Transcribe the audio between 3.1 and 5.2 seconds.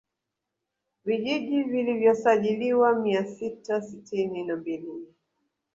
sita sitini na mbili